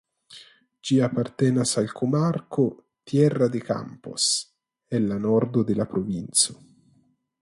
Ĝi 0.89 0.95
apartenas 1.07 1.73
al 1.81 1.89
komarko 1.99 2.65
"Tierra 3.11 3.51
de 3.57 3.61
Campos" 3.67 4.27
en 4.99 5.07
la 5.13 5.19
nordo 5.27 5.65
de 5.69 5.77
la 5.83 5.89
provinco. 5.93 6.61